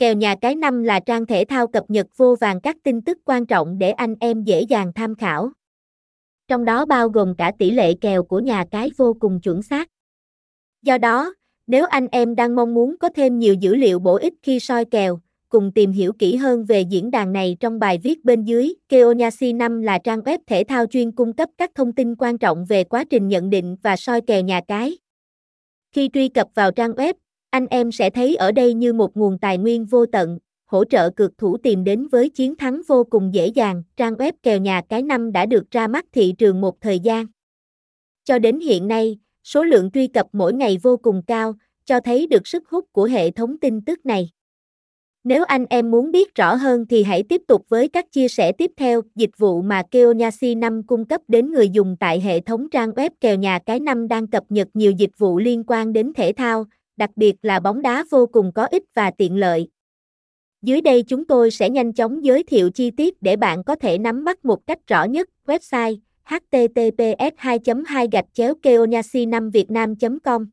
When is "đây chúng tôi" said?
60.80-61.50